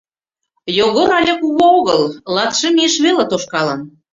Йогор 0.77 1.09
але 1.17 1.33
кугу 1.41 1.63
огыл, 1.77 2.01
латшым 2.35 2.75
ийыш 2.81 2.95
веле 3.05 3.23
тошкалын. 3.31 3.81